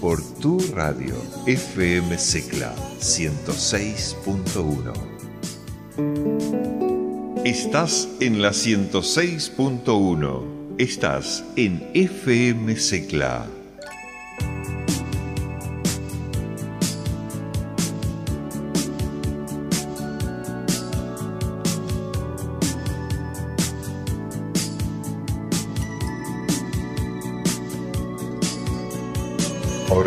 por 0.00 0.22
tu 0.40 0.58
radio 0.74 1.14
FM 1.46 2.18
Secla 2.18 2.74
106.1. 3.00 4.92
Estás 7.44 8.08
en 8.20 8.42
la 8.42 8.50
106.1. 8.50 10.42
Estás 10.78 11.44
en 11.56 11.90
FM 11.94 12.76
Secla. 12.76 13.46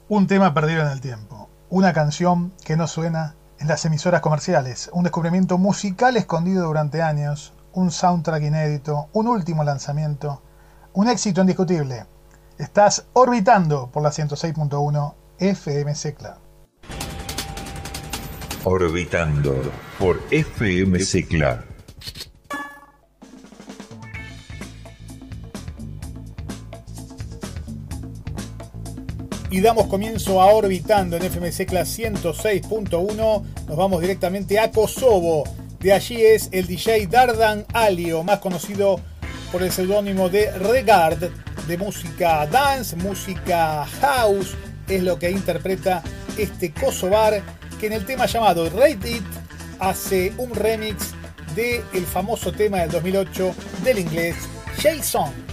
Un 0.10 0.28
tema 0.28 0.54
perdido 0.54 0.82
en 0.82 0.90
el 0.90 1.00
tiempo, 1.00 1.50
una 1.70 1.94
canción 1.94 2.52
que 2.66 2.76
no 2.76 2.88
suena 2.88 3.36
en 3.58 3.70
las 3.70 3.86
emisoras 3.86 4.20
comerciales, 4.20 4.90
un 4.92 5.04
descubrimiento 5.04 5.58
musical 5.58 6.18
escondido 6.18 6.68
durante 6.68 7.02
años, 7.02 7.54
un 7.72 7.90
soundtrack 7.90 8.44
inédito, 8.44 9.08
un 9.14 9.30
último 9.30 9.64
lanzamiento, 9.64 10.42
un 10.92 11.08
éxito 11.08 11.40
indiscutible. 11.40 12.06
Estás 12.58 13.06
orbitando 13.14 13.90
por 13.92 14.04
la 14.04 14.10
106.1 14.10 15.14
FM 15.40 15.96
Secla. 15.96 16.38
Orbitando 18.66 19.56
por 19.98 20.20
FM 20.32 21.00
Secla 21.00 21.64
y 29.54 29.62
damos 29.62 29.86
comienzo 29.86 30.42
a 30.42 30.48
Orbitando 30.48 31.16
en 31.16 31.22
FMC 31.22 31.68
Class 31.68 32.00
106.1. 32.00 33.44
Nos 33.68 33.78
vamos 33.78 34.02
directamente 34.02 34.58
a 34.58 34.72
Kosovo. 34.72 35.44
De 35.80 35.94
allí 35.94 36.20
es 36.20 36.50
el 36.52 36.66
DJ 36.66 37.06
Dardan 37.06 37.64
Alio, 37.72 38.24
más 38.24 38.40
conocido 38.40 39.00
por 39.52 39.62
el 39.62 39.72
seudónimo 39.72 40.28
de 40.28 40.52
Regard, 40.54 41.30
de 41.68 41.78
música 41.78 42.48
dance, 42.48 42.96
música 42.96 43.86
house, 44.02 44.56
es 44.88 45.04
lo 45.04 45.20
que 45.20 45.30
interpreta 45.30 46.02
este 46.36 46.74
kosovar 46.74 47.44
que 47.80 47.86
en 47.86 47.94
el 47.94 48.08
tema 48.08 48.26
llamado 48.26 48.68
Rate 48.72 49.08
It 49.08 49.24
hace 49.78 50.34
un 50.38 50.50
remix 50.56 51.12
del 51.54 51.84
el 51.94 52.06
famoso 52.08 52.52
tema 52.52 52.80
del 52.80 52.90
2008 52.90 53.54
del 53.84 54.00
inglés 54.00 54.36
Jason. 54.82 55.53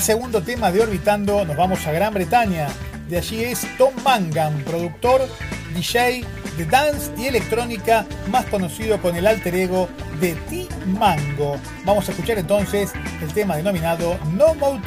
el 0.00 0.06
segundo 0.06 0.40
tema 0.40 0.72
de 0.72 0.80
Orbitando 0.80 1.44
nos 1.44 1.58
vamos 1.58 1.86
a 1.86 1.92
Gran 1.92 2.14
Bretaña. 2.14 2.68
De 3.06 3.18
allí 3.18 3.44
es 3.44 3.66
Tom 3.76 3.92
Mangan, 4.02 4.64
productor, 4.64 5.20
DJ 5.74 6.24
de 6.56 6.64
dance 6.64 7.12
y 7.18 7.26
electrónica, 7.26 8.06
más 8.30 8.46
conocido 8.46 8.98
con 9.02 9.14
el 9.14 9.26
alter 9.26 9.54
ego 9.54 9.90
de 10.18 10.32
T-Mango. 10.48 11.58
Vamos 11.84 12.08
a 12.08 12.12
escuchar 12.12 12.38
entonces 12.38 12.92
el 13.20 13.30
tema 13.34 13.58
denominado 13.58 14.16
No 14.32 14.54
More. 14.54 14.80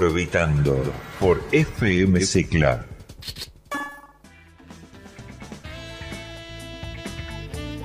Orbitando 0.00 0.82
por 1.18 1.42
FM 1.52 2.22
Cicla. 2.22 2.86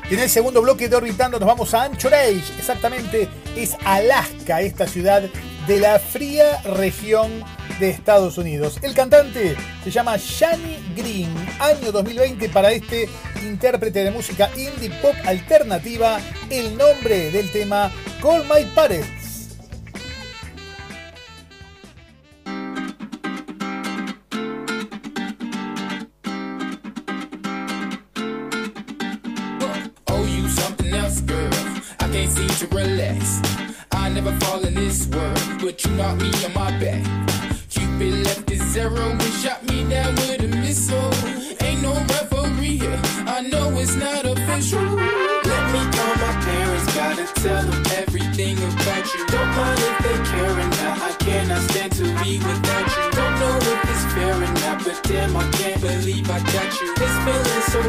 Y 0.10 0.14
en 0.14 0.20
el 0.22 0.30
segundo 0.30 0.62
bloque 0.62 0.88
de 0.88 0.96
Orbitando 0.96 1.40
nos 1.40 1.48
vamos 1.48 1.74
a 1.74 1.84
Anchorage, 1.84 2.54
exactamente 2.58 3.28
es 3.58 3.76
Alaska, 3.84 4.62
esta 4.62 4.88
ciudad 4.88 5.24
de 5.68 5.80
la 5.80 6.00
fría 6.00 6.62
región 6.62 7.44
de 7.82 7.90
Estados 7.90 8.38
Unidos. 8.38 8.80
El 8.82 8.94
cantante 8.94 9.58
se 9.84 9.92
llama 9.92 10.16
Shani 10.18 10.94
Green, 10.96 11.36
año 11.60 11.92
2020 11.92 12.48
para 12.48 12.72
este 12.72 13.10
intérprete 13.44 14.06
de 14.06 14.12
música 14.12 14.50
indie 14.56 14.90
pop 15.02 15.16
alternativa, 15.26 16.20
el 16.50 16.78
nombre 16.78 17.30
del 17.32 17.52
tema 17.52 17.92
Call 18.22 18.44
My 18.44 18.64
Parents. 18.74 19.15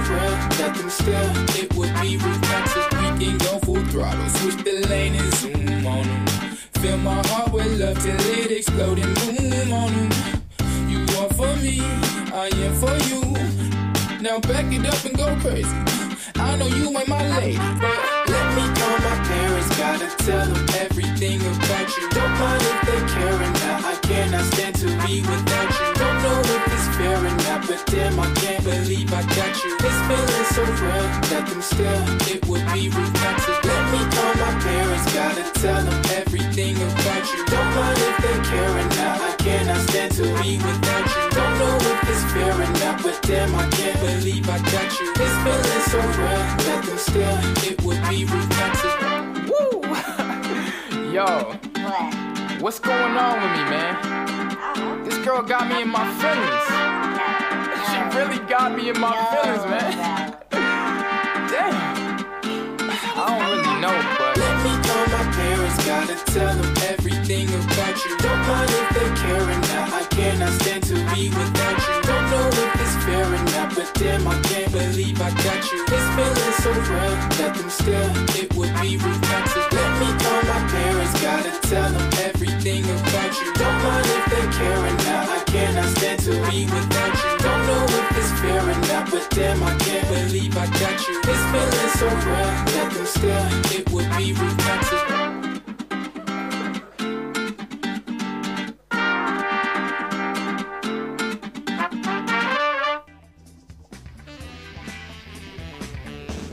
Real, 0.08 0.36
nothing 0.60 0.90
still. 0.90 1.30
It 1.60 1.74
would 1.74 1.92
be 2.00 2.16
rude. 2.16 2.42
We 3.00 3.26
can 3.26 3.38
go 3.38 3.58
full 3.60 3.84
throttle, 3.86 4.28
switch 4.28 4.56
the 4.64 4.86
lane 4.88 5.14
and 5.14 5.34
zoom 5.34 5.86
on 5.86 6.02
them. 6.02 6.26
Fill 6.80 6.98
my 6.98 7.26
heart 7.28 7.52
with 7.52 7.80
love 7.80 7.98
till 8.02 8.20
it 8.20 8.50
explode 8.50 8.98
and 8.98 9.14
boom 9.20 9.72
on 9.72 9.92
them. 9.92 10.10
You 10.88 11.00
are 11.18 11.30
for 11.34 11.54
me, 11.56 11.80
I 12.32 12.50
am 12.64 12.74
for 12.74 12.96
you. 13.08 13.20
Now 14.20 14.38
back 14.40 14.72
it 14.72 14.86
up 14.86 15.04
and 15.04 15.16
go 15.16 15.34
crazy. 15.40 15.76
I 16.38 16.56
know 16.56 16.66
you 16.66 16.88
ain't 16.98 17.08
my 17.08 17.22
lady, 17.38 17.56
but 17.56 17.96
let 18.28 18.46
me 18.56 18.64
call 18.78 18.98
my 18.98 19.16
parents. 19.24 19.68
Gotta 19.78 20.08
tell 20.24 20.46
them 20.46 20.66
everything 20.78 21.40
about 21.40 21.88
you. 21.96 22.08
Don't 22.10 22.34
mind 22.38 22.62
if 22.62 22.80
they 22.86 23.00
care 23.14 23.38
not. 23.38 23.84
I 23.84 23.94
cannot 24.02 24.44
stand 24.52 24.74
to 24.76 24.86
be 25.06 25.22
without 25.22 25.70
you. 25.78 25.88
Don't 25.94 26.18
know 26.22 26.40
if 26.40 26.72
it's 26.74 26.96
fair 26.96 27.16
or 27.18 27.36
not, 27.46 27.66
but 27.66 27.82
damn, 27.86 28.18
I 28.20 28.32
can't 28.34 28.64
believe 28.64 29.12
I 29.12 29.22
got 29.22 29.64
you. 29.64 29.78
This 29.78 29.95
feeling 30.08 30.46
so 30.54 30.62
real, 30.82 31.06
let 31.30 31.46
them 31.48 31.62
still. 31.62 32.00
It 32.32 32.46
would 32.46 32.64
be 32.72 32.88
rude. 32.88 33.14
Let 33.66 33.84
me 33.92 34.00
call 34.14 34.34
my 34.38 34.52
parents. 34.62 35.06
Gotta 35.12 35.44
tell 35.60 35.82
them 35.82 36.02
everything 36.20 36.76
about 36.76 37.24
you. 37.32 37.44
Don't 37.46 37.70
mind 37.74 37.98
if 37.98 38.16
they 38.24 38.38
care 38.50 38.70
or 38.70 38.88
not. 38.98 39.20
I 39.20 39.34
cannot 39.38 39.80
stand 39.88 40.12
to 40.14 40.22
be 40.42 40.56
without 40.58 41.06
you. 41.14 41.22
Don't 41.30 41.58
know 41.58 41.76
if 41.92 42.08
it's 42.10 42.24
fair 42.32 42.54
or 42.54 42.70
not, 42.80 43.02
but 43.02 43.18
damn, 43.22 43.54
I 43.54 43.68
can't 43.70 43.98
believe 44.00 44.48
I 44.48 44.58
got 44.58 44.88
you. 45.00 45.12
This 45.14 45.34
feeling 45.44 45.84
so 45.92 45.98
real, 46.18 46.42
let 46.66 46.84
them 46.84 46.98
still. 46.98 47.36
It 47.68 47.82
would 47.82 48.00
be 48.08 48.24
rude. 48.24 48.52
Woo! 49.50 49.82
Yo, 51.12 51.26
What? 51.82 52.60
what's 52.62 52.78
going 52.78 53.16
on 53.16 53.34
with 53.42 53.52
me, 53.56 53.64
man? 53.72 53.94
Uh-huh. 53.96 55.04
This 55.04 55.18
girl 55.24 55.42
got 55.42 55.68
me 55.68 55.82
in 55.82 55.88
my 55.88 56.06
feelings. 56.20 56.95
She 58.16 58.22
really 58.22 58.38
got 58.48 58.74
me 58.74 58.88
in 58.88 58.98
my 58.98 59.12
feelings, 59.30 59.64
man. 59.66 60.38
Damn. 61.50 62.24
I 63.14 63.26
don't 63.28 63.44
really 63.50 63.80
know, 63.82 63.96
but 64.18 64.38
Let 64.38 64.56
me 64.64 64.72
call 64.88 65.06
my 65.12 65.24
parents, 65.32 65.84
gotta 65.84 66.32
tell 66.32 66.54
them 66.56 66.76
everything 67.28 67.48
about 67.60 68.04
you. 68.04 68.16
Don't 68.18 68.42
mind 68.46 68.70
if 68.70 68.88
they 68.94 69.10
care 69.20 69.42
or 69.42 69.58
not, 69.66 69.92
I 69.92 70.04
cannot 70.10 70.52
stand 70.62 70.82
to 70.84 70.94
be 71.14 71.28
without 71.28 71.78
you. 71.82 71.96
Don't 72.06 72.30
know 72.30 72.46
if 72.46 72.80
it's 72.80 72.96
fair 73.04 73.26
or 73.26 73.42
not, 73.50 73.74
but 73.74 73.90
damn, 73.94 74.26
I 74.28 74.40
can't 74.42 74.70
believe 74.70 75.20
I 75.20 75.30
got 75.42 75.72
you. 75.72 75.86
This 75.86 76.06
feeling 76.14 76.54
so 76.62 76.70
real, 76.70 77.14
let 77.40 77.54
them 77.56 77.70
still. 77.70 78.10
It 78.38 78.54
would 78.54 78.72
be 78.80 78.96
to. 78.98 79.60
Let 79.74 79.92
me 79.98 80.08
call 80.22 80.42
my 80.46 80.60
parents, 80.70 81.14
gotta 81.20 81.52
tell 81.66 81.90
them 81.90 82.10
everything 82.30 82.84
about 82.84 83.32
you. 83.42 83.52
Don't 83.54 83.78
mind 83.82 84.06
if 84.06 84.24
they 84.30 84.46
care 84.58 84.78
or 84.78 84.94
not, 85.10 85.26
I 85.26 85.42
cannot 85.46 85.88
stand 85.98 86.20
to 86.30 86.32
be 86.50 86.66
without 86.70 87.14
you. 87.22 87.32
Don't 87.42 87.62
know 87.66 87.84
if 87.90 88.06
it's 88.18 88.32
fair 88.38 88.62
or 88.62 88.78
not, 88.86 89.10
but 89.10 89.26
damn, 89.30 89.62
I 89.62 89.74
can't 89.78 90.06
believe 90.14 90.56
I 90.56 90.66
got 90.66 90.96
you. 91.08 91.22
This 91.26 91.42
feeling 91.50 91.90
so 91.98 92.06
real, 92.06 92.52
let 92.74 92.88
them 92.94 93.06
still. 93.06 93.46
It 93.74 93.90
would 93.90 94.10
be 94.16 94.32
rude 94.32 95.15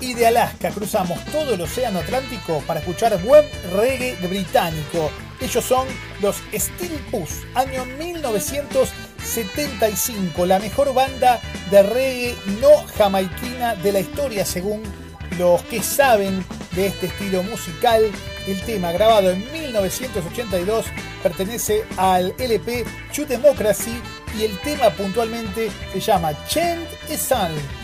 Y 0.03 0.13
de 0.15 0.27
Alaska 0.27 0.71
cruzamos 0.71 1.23
todo 1.31 1.53
el 1.53 1.61
océano 1.61 1.99
Atlántico 1.99 2.61
para 2.67 2.81
escuchar 2.81 3.17
buen 3.23 3.45
reggae 3.71 4.17
británico. 4.27 5.09
Ellos 5.39 5.63
son 5.63 5.87
los 6.21 6.43
Steel 6.53 6.99
Puss, 7.09 7.43
año 7.55 7.85
1975, 7.85 10.45
la 10.45 10.59
mejor 10.59 10.93
banda 10.93 11.39
de 11.71 11.83
reggae 11.83 12.35
no 12.59 12.85
jamaiquina 12.97 13.75
de 13.75 13.93
la 13.93 14.01
historia 14.01 14.45
según 14.45 14.83
los 15.39 15.61
que 15.63 15.81
saben 15.81 16.43
de 16.75 16.87
este 16.87 17.05
estilo 17.05 17.41
musical. 17.43 18.03
El 18.45 18.61
tema 18.63 18.91
grabado 18.91 19.31
en 19.31 19.49
1982 19.53 20.85
pertenece 21.23 21.85
al 21.95 22.35
LP 22.37 22.83
True 23.13 23.25
Democracy 23.25 24.01
y 24.37 24.43
el 24.43 24.59
tema 24.59 24.89
puntualmente 24.89 25.71
se 25.93 26.01
llama 26.01 26.33
Chant 26.45 26.89
Sun. 27.07 27.82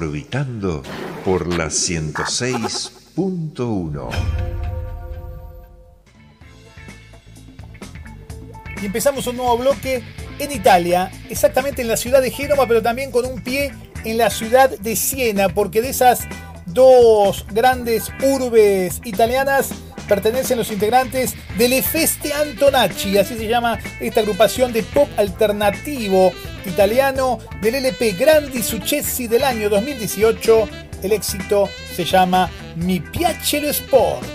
Orbitando 0.00 0.82
por 1.26 1.54
la 1.54 1.66
106.1. 1.66 4.08
Y 8.80 8.86
empezamos 8.86 9.26
un 9.26 9.36
nuevo 9.36 9.58
bloque 9.58 10.02
en 10.38 10.52
Italia, 10.52 11.10
exactamente 11.28 11.82
en 11.82 11.88
la 11.88 11.98
ciudad 11.98 12.22
de 12.22 12.30
Génova, 12.30 12.66
pero 12.66 12.80
también 12.80 13.10
con 13.10 13.26
un 13.26 13.42
pie 13.42 13.74
en 14.06 14.16
la 14.16 14.30
ciudad 14.30 14.70
de 14.70 14.96
Siena, 14.96 15.50
porque 15.50 15.82
de 15.82 15.90
esas 15.90 16.20
dos 16.64 17.44
grandes 17.52 18.10
urbes 18.22 19.02
italianas 19.04 19.68
pertenecen 20.08 20.56
los 20.56 20.72
integrantes 20.72 21.34
del 21.58 21.82
Feste 21.82 22.32
Antonacci, 22.32 23.18
así 23.18 23.36
se 23.36 23.48
llama 23.48 23.78
esta 24.00 24.20
agrupación 24.20 24.72
de 24.72 24.82
pop 24.82 25.10
alternativo 25.18 26.32
italiano 26.64 27.38
del 27.60 27.74
LP 27.82 28.16
Grandi 28.16 28.62
Successi 28.62 29.26
del 29.26 29.42
año 29.42 29.68
2018. 29.68 30.68
El 31.02 31.12
éxito 31.12 31.68
se 31.92 32.04
llama 32.04 32.48
Mi 32.74 33.00
piace 33.00 33.60
lo 33.60 33.72
sport. 33.72 34.26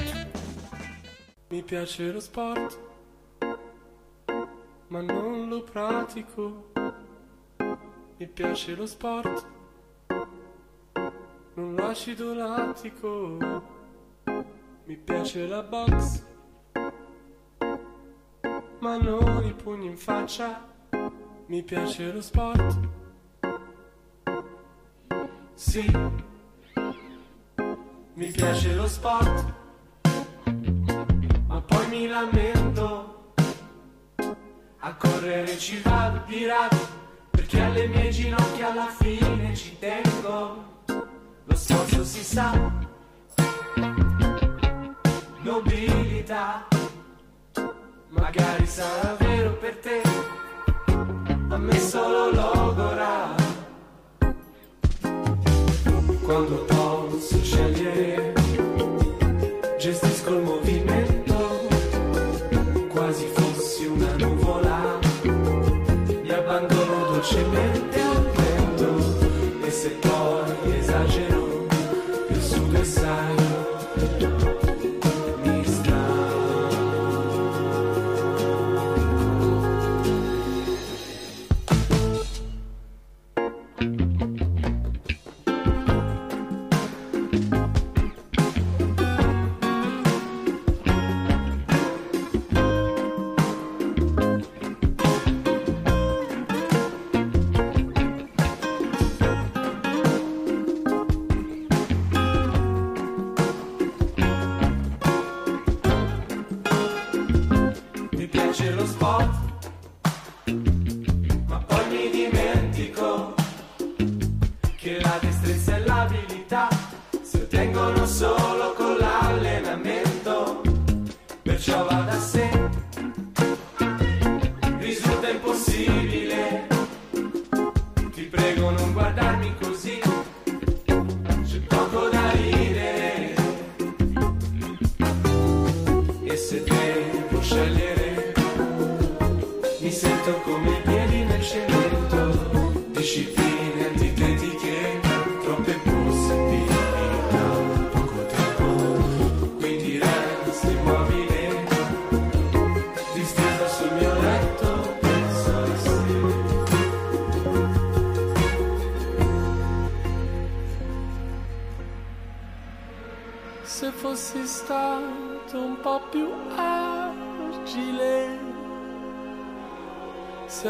Mi 1.50 1.62
piace 1.62 2.12
lo 2.12 2.20
sport, 2.20 2.78
ma 4.88 5.02
non 5.02 5.48
lo 5.48 5.64
pratico. 5.64 6.72
Mi 8.18 8.28
piace 8.28 8.76
lo 8.76 8.86
sport, 8.88 9.46
non 11.54 11.76
lo 11.76 11.88
acido 11.88 12.34
lattico. 12.34 13.38
Mi 14.86 14.98
piace 14.98 15.48
la 15.48 15.62
box, 15.62 16.24
ma 18.80 18.98
non 18.98 19.46
i 19.46 19.54
pugni 19.54 19.88
in 19.88 19.98
faccia. 19.98 20.74
Mi 21.48 21.62
piace 21.62 22.12
lo 22.12 22.22
sport. 22.22 22.80
Sì, 25.54 25.86
mi 28.14 28.28
piace 28.32 28.74
lo 28.74 28.88
sport, 28.88 29.54
ma 31.48 31.62
poi 31.62 31.88
mi 31.90 32.08
lamento. 32.08 33.34
A 34.80 34.96
correre 34.96 35.58
ci 35.58 35.80
vado 35.82 36.24
pirato, 36.26 36.78
perché 37.30 37.62
alle 37.62 37.88
mie 37.88 38.10
ginocchia 38.10 38.72
alla 38.72 38.88
fine 38.88 39.56
ci 39.56 39.78
tengo. 39.78 40.82
Lo 41.44 41.56
sforzo 41.56 42.04
si 42.04 42.24
sa 42.24 42.52
nobilità. 45.42 46.68
Magari 48.10 48.66
sarà 48.66 49.16
vero 49.20 49.54
per 49.58 49.78
te, 49.78 50.02
me 51.66 51.80
solo 51.80 52.32
logora. 52.32 53.36
Quando 56.24 56.66
posso 56.66 57.44
scegliere, 57.44 58.35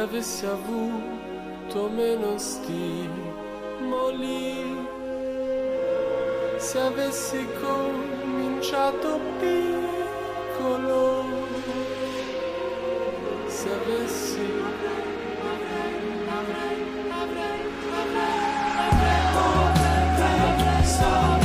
avessi 0.06 0.45
avuto 0.45 1.89
meno 1.89 2.38
stimoli, 2.38 3.17
se 6.58 6.80
avessi 6.80 7.45
cominciato 7.60 9.19
piccolo, 9.39 11.26
se 13.48 13.69
avessi 13.71 14.45
oggi 20.88 21.44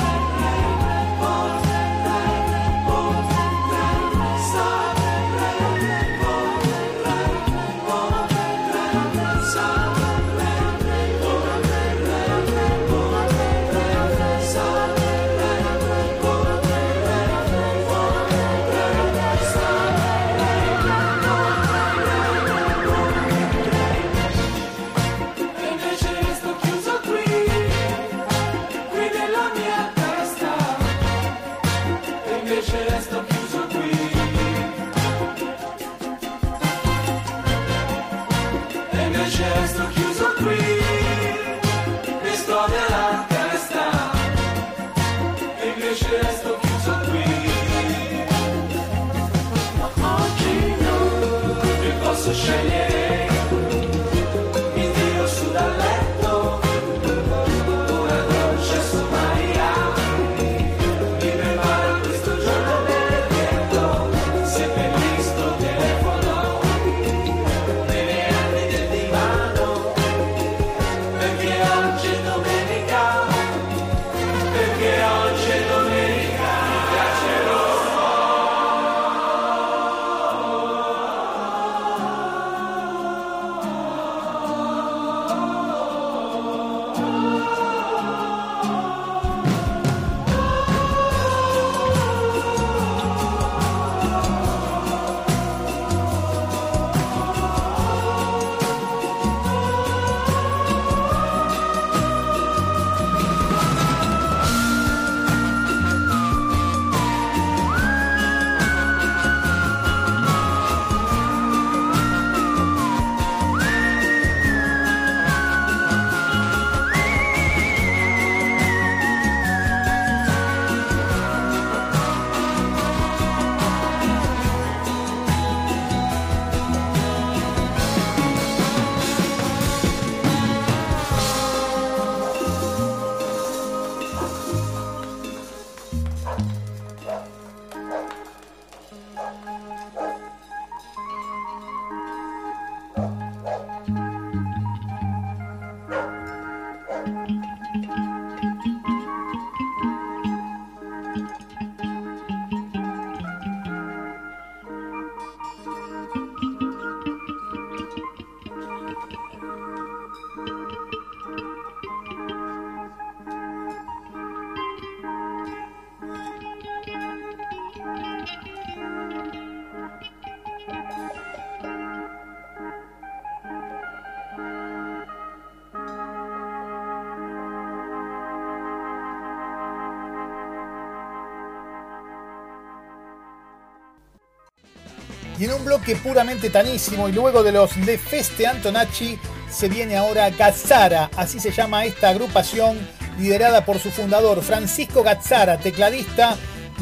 Y 185.41 185.47
en 185.47 185.55
un 185.55 185.65
bloque 185.65 185.97
puramente 185.97 186.51
tanísimo 186.51 187.09
y 187.09 187.13
luego 187.13 187.43
de 187.43 187.51
los 187.51 187.75
de 187.87 187.97
Feste 187.97 188.47
Antonacci 188.47 189.19
se 189.49 189.71
viene 189.71 189.97
ahora 189.97 190.29
Gazzara, 190.29 191.09
así 191.17 191.41
se 191.41 191.51
llama 191.51 191.87
esta 191.87 192.11
agrupación 192.11 192.79
liderada 193.19 193.65
por 193.65 193.79
su 193.79 193.91
fundador 193.91 194.43
Francisco 194.43 195.03
Gazzara, 195.03 195.57
tecladista 195.59 196.37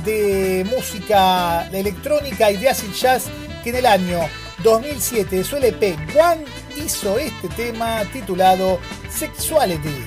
de 0.04 0.66
música 0.68 1.68
electrónica 1.72 2.50
y 2.50 2.56
de 2.56 2.68
acid 2.68 2.90
jazz 2.94 3.30
que 3.62 3.70
en 3.70 3.76
el 3.76 3.86
año 3.86 4.18
2007 4.64 5.36
de 5.36 5.44
su 5.44 5.56
LP 5.56 5.96
One 6.20 6.44
hizo 6.84 7.16
este 7.16 7.48
tema 7.50 8.02
titulado 8.12 8.80
Sexuality. 9.08 10.04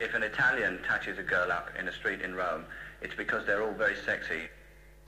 If 0.00 0.16
an 0.16 0.24
Italian 0.24 0.80
touches 0.82 1.16
a 1.16 1.22
girl 1.22 1.52
up 1.52 1.70
in 1.78 1.86
a 1.86 1.92
street 1.92 2.22
in 2.24 2.34
Rome, 2.34 2.64
it's 3.02 3.14
because 3.16 3.46
they're 3.46 3.62
all 3.62 3.78
very 3.78 3.94
sexy. 4.04 4.50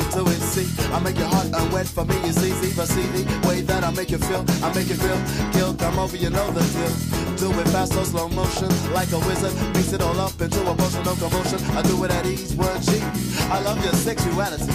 to 0.00 0.24
it. 0.24 0.40
See, 0.40 0.68
I 0.92 0.98
make 1.00 1.18
your 1.18 1.28
heart 1.28 1.48
unwet 1.52 1.86
for 1.86 2.04
me. 2.04 2.16
You 2.24 2.30
easy, 2.30 2.72
but 2.74 2.88
see 2.88 3.02
the 3.12 3.48
way 3.48 3.60
that 3.62 3.84
I 3.84 3.90
make 3.90 4.10
you 4.10 4.18
feel. 4.18 4.44
I 4.64 4.72
make 4.72 4.88
you 4.88 4.96
feel 4.96 5.20
guilt. 5.52 5.82
I'm 5.82 5.98
over, 5.98 6.16
you 6.16 6.30
know 6.30 6.50
the 6.50 6.64
deal. 6.72 6.94
Do 7.36 7.60
it 7.60 7.68
fast 7.68 7.94
or 7.96 8.04
slow 8.04 8.28
motion, 8.28 8.70
like 8.92 9.12
a 9.12 9.18
wizard. 9.18 9.52
Mix 9.74 9.92
it 9.92 10.00
all 10.00 10.18
up 10.18 10.40
into 10.40 10.60
a 10.64 10.74
potion 10.74 11.06
of 11.06 11.18
commotion. 11.20 11.60
I 11.76 11.82
do 11.82 12.02
it 12.04 12.10
at 12.10 12.24
ease, 12.24 12.54
word 12.56 12.80
G. 12.82 13.00
I 13.50 13.60
love 13.60 13.82
your 13.84 13.92
sexuality. 13.92 14.72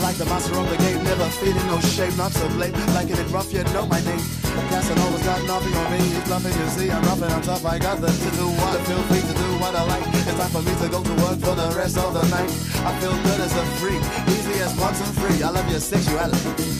Like 0.00 0.16
the 0.16 0.24
master 0.26 0.56
of 0.56 0.68
the 0.70 0.76
game, 0.78 1.02
never 1.04 1.28
feeling 1.42 1.66
no 1.66 1.78
shame, 1.80 2.16
not 2.16 2.32
to 2.32 2.46
blame. 2.56 2.72
Like 2.94 3.10
it 3.10 3.18
rough, 3.30 3.52
you 3.52 3.64
know 3.74 3.86
my 3.86 4.00
name. 4.00 4.22
Casanova's 4.70 5.22
got 5.22 5.44
nothing 5.46 5.74
on 5.74 5.86
me. 5.92 5.98
He's 5.98 6.24
bluffing, 6.24 6.56
you 6.56 6.68
see. 6.72 6.90
I'm 6.90 7.02
rough 7.04 7.22
and 7.22 7.32
I'm 7.32 7.42
tough. 7.42 7.64
I 7.66 7.78
got 7.78 8.00
the 8.00 8.08
to 8.08 8.30
do 8.38 8.46
what 8.48 8.72
I 8.76 8.80
feel 8.84 9.02
free 9.10 9.20
to 9.20 9.34
do 9.34 9.48
what 9.60 9.74
I 9.74 9.84
like. 9.84 10.04
It's 10.14 10.38
time 10.38 10.50
for 10.50 10.62
me 10.62 10.72
to 10.80 10.88
go 10.88 11.02
to 11.02 11.14
work 11.20 11.38
for 11.40 11.54
the 11.54 11.68
rest 11.76 11.98
of 11.98 12.14
the 12.14 12.24
night. 12.32 12.50
I 12.80 12.90
feel 13.00 13.12
good 13.12 13.40
as 13.40 13.52
a 13.56 13.64
freak, 13.80 14.02
easy 14.28 14.60
as 14.60 14.76
one, 14.76 14.92
two, 14.94 15.04
three. 15.18 15.42
I 15.42 15.50
love 15.50 15.68
your 15.70 15.80
sexuality. 15.80 16.79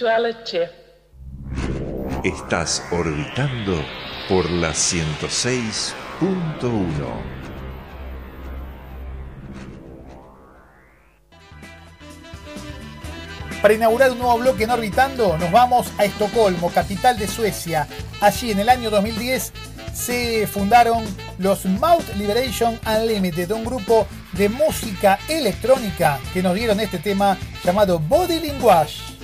Sexuality. 0.00 0.60
Estás 2.24 2.82
orbitando 2.90 3.84
por 4.28 4.50
la 4.50 4.70
106.1. 4.70 5.94
Para 13.60 13.74
inaugurar 13.74 14.12
un 14.12 14.18
nuevo 14.18 14.38
bloque 14.38 14.64
en 14.64 14.70
Orbitando, 14.70 15.36
nos 15.36 15.52
vamos 15.52 15.92
a 15.98 16.06
Estocolmo, 16.06 16.70
capital 16.70 17.18
de 17.18 17.28
Suecia. 17.28 17.86
Allí 18.22 18.52
en 18.52 18.60
el 18.60 18.70
año 18.70 18.88
2010 18.88 19.52
se 19.92 20.46
fundaron 20.46 21.04
los 21.38 21.66
Mouth 21.66 22.08
Liberation 22.16 22.80
Unlimited, 22.86 23.50
un 23.50 23.66
grupo 23.66 24.06
de 24.32 24.48
música 24.48 25.18
electrónica 25.28 26.18
que 26.32 26.42
nos 26.42 26.54
dieron 26.54 26.80
este 26.80 26.98
tema 26.98 27.36
llamado 27.62 27.98
Body 27.98 28.40
Language. 28.40 29.19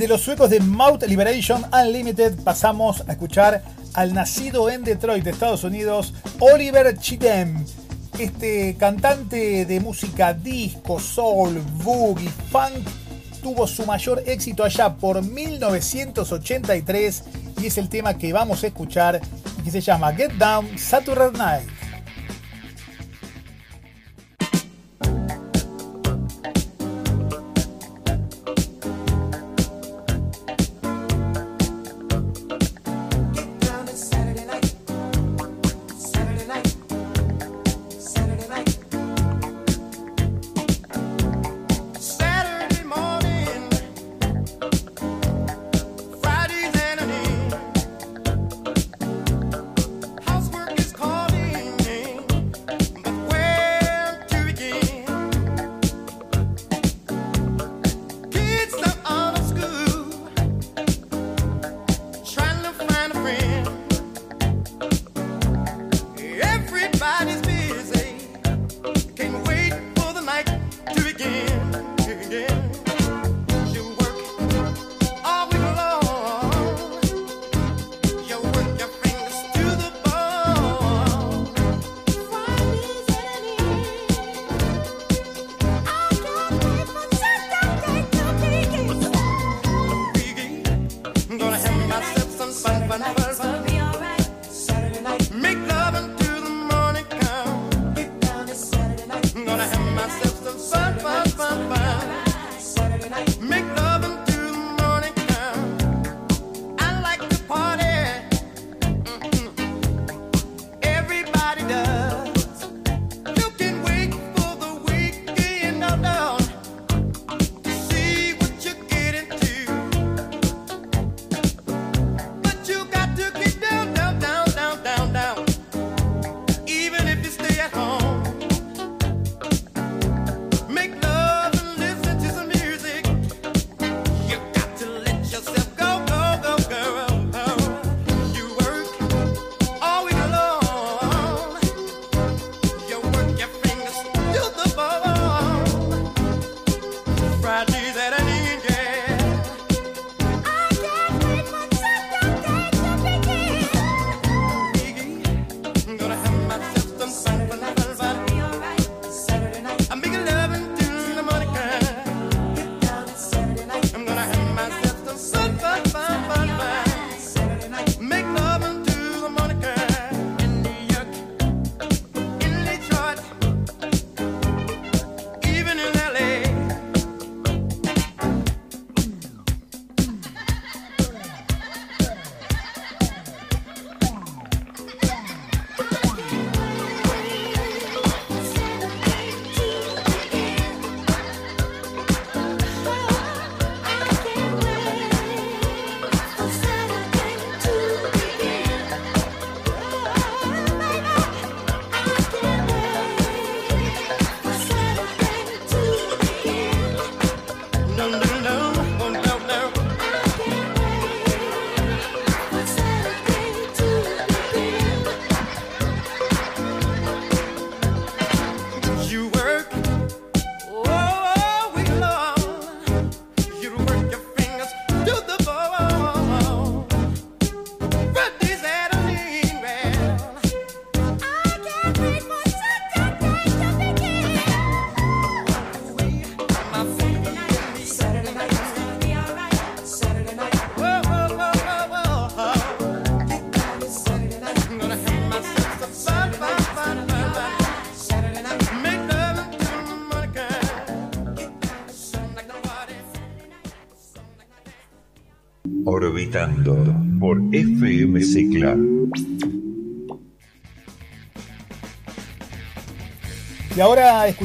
De 0.00 0.08
los 0.08 0.22
suecos 0.22 0.48
de 0.48 0.60
Mouth 0.60 1.02
Liberation 1.02 1.62
Unlimited 1.74 2.42
pasamos 2.42 3.04
a 3.06 3.12
escuchar 3.12 3.62
al 3.92 4.14
nacido 4.14 4.70
en 4.70 4.82
Detroit, 4.82 5.26
Estados 5.26 5.62
Unidos, 5.62 6.14
Oliver 6.38 6.96
Chidem. 6.96 7.66
Este 8.18 8.76
cantante 8.78 9.66
de 9.66 9.80
música 9.80 10.32
disco, 10.32 10.98
soul, 10.98 11.62
boogie, 11.84 12.30
funk, 12.50 12.88
tuvo 13.42 13.66
su 13.66 13.84
mayor 13.84 14.22
éxito 14.24 14.64
allá 14.64 14.96
por 14.96 15.22
1983 15.22 17.24
y 17.60 17.66
es 17.66 17.76
el 17.76 17.90
tema 17.90 18.16
que 18.16 18.32
vamos 18.32 18.64
a 18.64 18.68
escuchar 18.68 19.20
y 19.58 19.62
que 19.64 19.70
se 19.70 19.82
llama 19.82 20.14
Get 20.14 20.32
Down 20.32 20.78
Saturday 20.78 21.30
Night. 21.32 21.79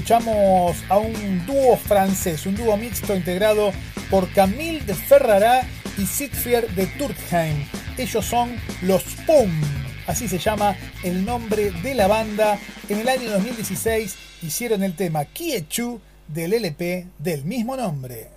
Escuchamos 0.05 0.77
a 0.87 0.99
un 0.99 1.47
dúo 1.47 1.75
francés, 1.77 2.45
un 2.45 2.55
dúo 2.55 2.77
mixto 2.77 3.15
integrado 3.15 3.71
por 4.11 4.31
Camille 4.33 4.81
de 4.81 4.93
Ferrara 4.93 5.67
y 5.97 6.05
Siegfried 6.05 6.65
de 6.75 6.85
Turkheim. 6.85 7.65
Ellos 7.97 8.23
son 8.23 8.55
los 8.83 9.01
PUM, 9.25 9.49
así 10.05 10.27
se 10.27 10.37
llama 10.37 10.75
el 11.03 11.25
nombre 11.25 11.71
de 11.81 11.95
la 11.95 12.05
banda. 12.05 12.59
En 12.87 12.99
el 12.99 13.09
año 13.09 13.31
2016 13.31 14.15
hicieron 14.43 14.83
el 14.83 14.93
tema 14.93 15.25
Kiechu 15.25 15.99
del 16.27 16.53
LP 16.53 17.07
del 17.17 17.43
mismo 17.43 17.75
nombre. 17.75 18.29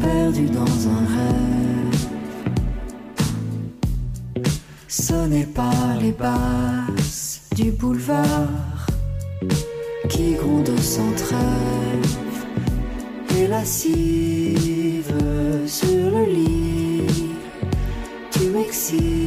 Perdu 0.00 0.46
dans 0.46 0.88
un 0.88 1.02
rêve, 1.16 2.06
sonné 4.88 5.44
par 5.44 5.96
les 6.00 6.12
basses 6.12 7.42
du 7.54 7.70
boulevard 7.70 8.86
qui 10.08 10.34
gronde 10.34 10.76
sans 10.80 11.12
trêve 11.12 12.36
et 13.38 13.46
lascive 13.46 15.14
sur 15.66 16.10
le 16.10 16.24
lit. 16.24 17.30
Tu 18.32 18.46
m'excites, 18.48 19.25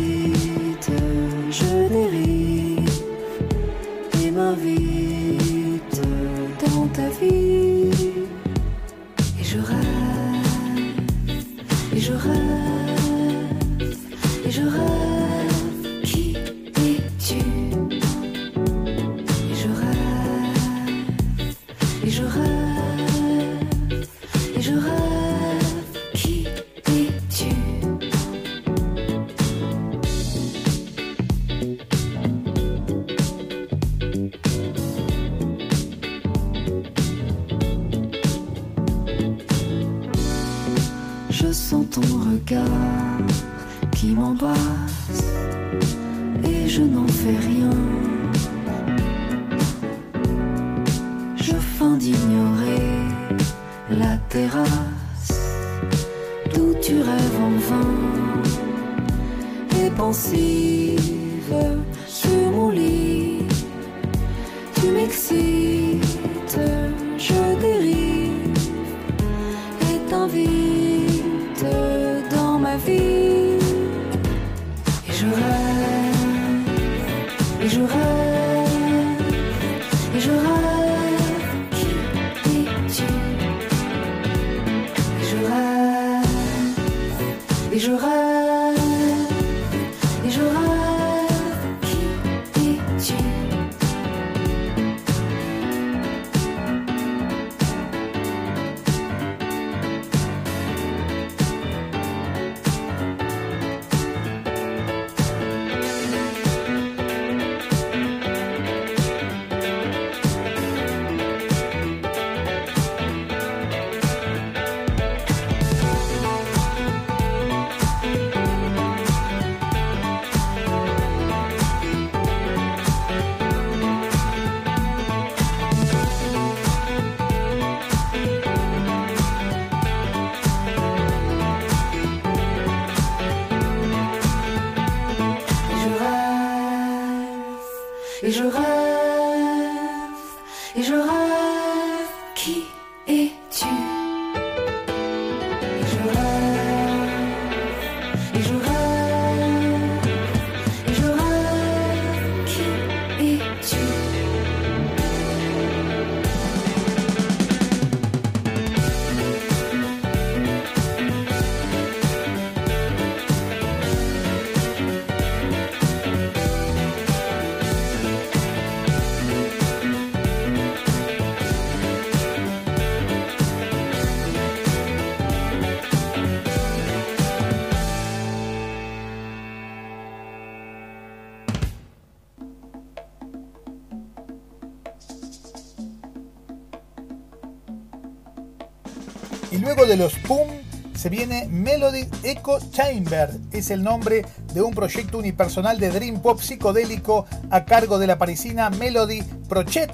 de 189.90 189.98
los 189.98 190.14
PUM 190.20 190.48
se 190.96 191.10
viene 191.10 191.48
Melody 191.50 192.08
Echo 192.22 192.60
Chamber. 192.70 193.32
Es 193.52 193.72
el 193.72 193.82
nombre 193.82 194.24
de 194.54 194.62
un 194.62 194.72
proyecto 194.72 195.18
unipersonal 195.18 195.80
de 195.80 195.90
Dream 195.90 196.22
Pop 196.22 196.40
psicodélico 196.40 197.26
a 197.50 197.66
cargo 197.66 197.98
de 197.98 198.06
la 198.06 198.20
parisina 198.20 198.70
Melody 198.70 199.24
Prochet. 199.48 199.92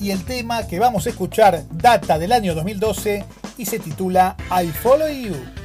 Y 0.00 0.12
el 0.12 0.24
tema 0.24 0.68
que 0.68 0.78
vamos 0.78 1.06
a 1.06 1.10
escuchar 1.10 1.64
data 1.72 2.20
del 2.20 2.30
año 2.30 2.54
2012 2.54 3.24
y 3.58 3.66
se 3.66 3.80
titula 3.80 4.36
I 4.48 4.68
Follow 4.68 5.08
You. 5.08 5.61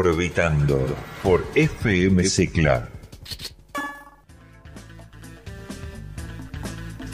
Orbitando 0.00 0.96
por 1.22 1.46
FM 1.54 2.24
Secla. 2.24 2.88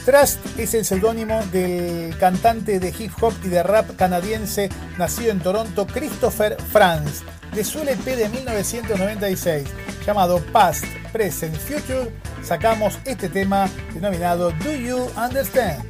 Trust 0.05 0.39
es 0.57 0.73
el 0.73 0.85
seudónimo 0.85 1.43
del 1.51 2.17
cantante 2.17 2.79
de 2.79 2.93
hip 2.97 3.11
hop 3.19 3.33
y 3.43 3.49
de 3.49 3.61
rap 3.61 3.93
canadiense 3.97 4.69
nacido 4.97 5.31
en 5.31 5.41
Toronto, 5.41 5.85
Christopher 5.85 6.55
Franz, 6.71 7.23
de 7.53 7.65
su 7.65 7.81
LP 7.81 8.15
de 8.15 8.29
1996, 8.29 9.67
llamado 10.05 10.39
Past, 10.53 10.85
Present, 11.11 11.57
Future, 11.57 12.13
sacamos 12.41 12.99
este 13.03 13.27
tema 13.27 13.69
denominado 13.93 14.51
Do 14.63 14.73
You 14.73 15.09
Understand? 15.17 15.86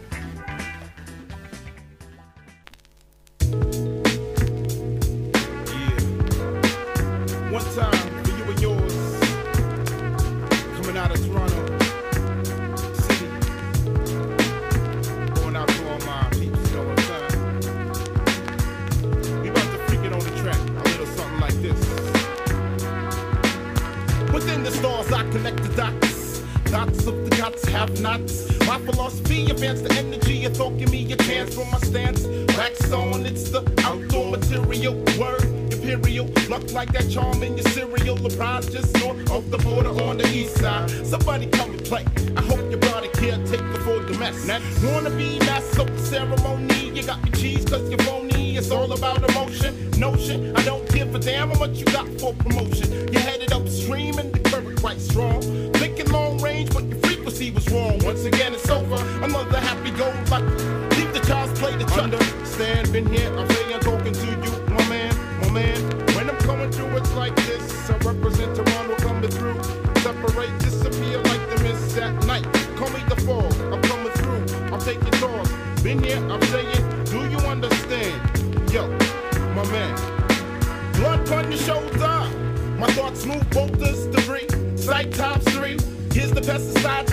he 57.47 57.53
was 57.53 57.69
wrong. 57.71 57.97
Once 58.03 58.25
again, 58.25 58.53
it's 58.53 58.69
over. 58.69 58.99
Another 59.23 59.59
happy 59.59 59.91
go 59.91 60.07
lucky. 60.29 60.51
Keep 60.95 61.13
the 61.13 61.23
child's 61.25 61.57
play 61.59 61.71
the 61.77 61.85
truck. 61.85 62.11
Understand, 62.11 62.91
been 62.91 63.05
here, 63.05 63.31
I'm 63.37 63.47
saying, 63.49 63.79
talking 63.79 64.11
to 64.11 64.25
you, 64.25 64.51
my 64.67 64.83
man, 64.89 65.13
my 65.39 65.49
man. 65.51 65.79
When 66.15 66.29
I'm 66.29 66.37
coming 66.39 66.69
through, 66.71 66.97
it's 66.97 67.13
like 67.13 67.35
this. 67.47 67.89
I 67.89 67.95
represent 67.99 68.53
Toronto 68.53 68.95
coming 68.97 69.31
through. 69.31 69.63
Separate, 70.03 70.59
disappear 70.59 71.19
like 71.19 71.43
the 71.49 71.63
mist 71.63 71.97
at 71.97 72.13
night. 72.25 72.43
Call 72.75 72.89
me 72.89 73.01
the 73.07 73.15
fog, 73.25 73.53
I'm 73.71 73.81
coming 73.83 74.11
through. 74.19 74.43
I'm 74.73 74.81
taking 74.81 75.11
tours. 75.21 75.49
Been 75.83 76.03
here, 76.03 76.17
I'm 76.29 76.41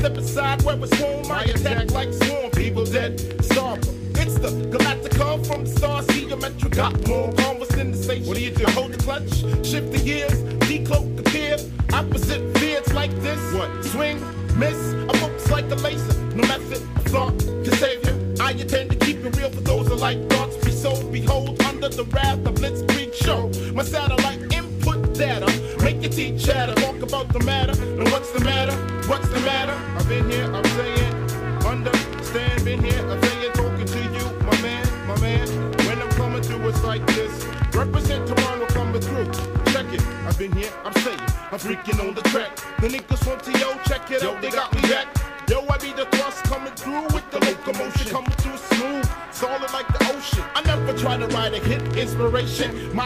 Step 0.04 0.18
aside 0.18 0.62
where 0.64 0.76
it's 0.84 1.00
warm. 1.00 1.32
I 1.32 1.44
attack 1.44 1.90
like 1.92 2.12
swarm. 2.12 2.50
People 2.50 2.84
dead. 2.84 3.16
Starver. 3.40 3.88
It's 4.20 4.34
the 4.34 4.50
Galactica 4.68 5.46
from 5.46 5.64
the 5.64 5.70
stars. 5.70 6.06
geometric. 6.08 6.72
Got 6.74 7.08
more 7.08 7.32
converse 7.32 7.68
than 7.68 7.92
the 7.92 7.96
station. 7.96 8.26
What 8.26 8.36
do 8.36 8.44
you 8.44 8.50
do? 8.50 8.66
I 8.66 8.70
hold 8.72 8.92
the 8.92 8.98
clutch, 8.98 9.32
shift 9.64 9.92
the 9.92 10.02
gears, 10.04 10.42
decloak 10.68 11.16
the 11.16 11.22
pier. 11.22 11.56
Opposite 11.94 12.42
fears 12.58 12.92
like 12.92 13.12
this. 13.22 13.40
What? 13.54 13.70
Swing, 13.82 14.20
miss. 14.58 14.76
I 15.08 15.16
focus 15.20 15.50
like 15.50 15.70
a 15.70 15.76
laser. 15.76 16.20
No 16.36 16.46
method, 16.48 16.82
thought 17.08 17.38
To 17.38 17.76
save 17.76 18.04
you. 18.04 18.34
I 18.44 18.50
intend 18.50 18.90
to 18.90 18.96
keep 18.96 19.24
it 19.24 19.34
real 19.38 19.48
for 19.48 19.62
those 19.62 19.88
who 19.88 19.94
like 19.94 20.18
thoughts. 20.28 20.62
Be 20.66 20.72
so 20.72 21.02
behold 21.10 21.62
under 21.62 21.88
the 21.88 22.04
wrath 22.04 22.44
of 22.46 22.56
Blitzkrieg 22.56 23.14
show. 23.14 23.48
My 23.72 23.82
satellite 23.82 24.52
input 24.52 25.14
data. 25.14 25.48
Make 25.82 26.02
your 26.02 26.12
teeth 26.12 26.44
chatter. 26.44 26.74
Talk 26.74 27.00
about 27.00 27.32
the 27.32 27.40
matter 27.40 27.83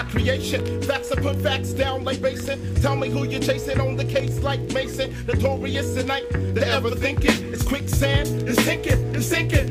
creation. 0.09 0.83
Facts 0.83 1.13
are 1.13 1.21
put 1.21 1.37
facts 1.37 1.73
down 1.73 2.05
like 2.05 2.21
basin. 2.21 2.75
Tell 2.77 2.97
me 2.97 3.09
who 3.09 3.25
you're 3.25 3.41
chasing 3.41 3.81
on 3.81 3.97
the 3.97 4.05
case 4.05 4.41
like 4.41 4.61
Mason. 4.73 5.15
Notorious 5.27 5.95
tonight, 5.95 6.29
the 6.31 6.67
ever 6.67 6.91
thinking. 6.91 7.53
It's 7.53 7.63
quicksand, 7.63 8.49
it's 8.49 8.63
sinking, 8.65 9.15
it's 9.15 9.27
sinking. 9.27 9.68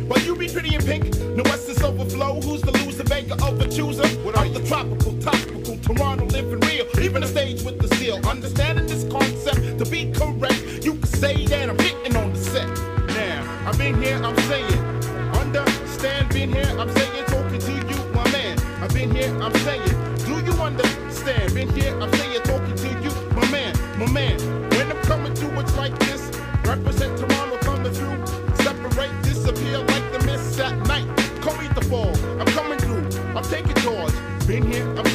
in 34.57 34.71
here. 34.71 34.95
I'm 34.97 35.06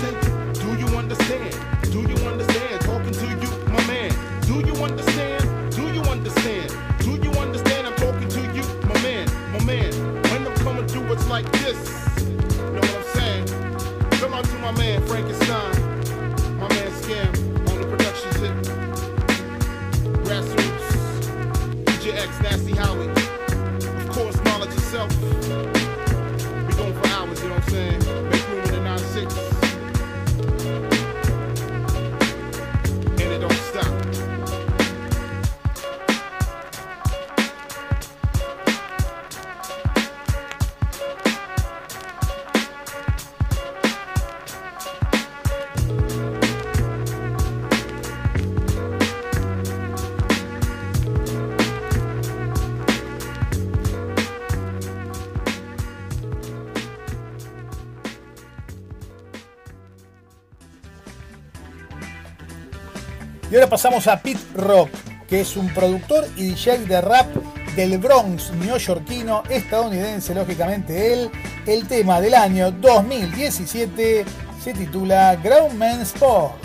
pasamos 63.73 64.07
a 64.07 64.21
Pete 64.21 64.39
Rock, 64.55 64.91
que 65.27 65.41
es 65.41 65.57
un 65.57 65.67
productor 65.71 66.27
y 66.37 66.49
DJ 66.49 66.81
de 66.81 67.01
rap 67.01 67.27
del 67.75 67.97
Bronx 67.97 68.53
neoyorquino, 68.53 69.45
estadounidense, 69.49 70.35
lógicamente 70.35 71.15
él. 71.15 71.31
El 71.65 71.89
tema 71.89 72.21
del 72.21 72.35
año 72.35 72.71
2017 72.71 74.27
se 74.63 74.75
titula 74.75 75.37
Groundman 75.37 76.03
Sport. 76.03 76.62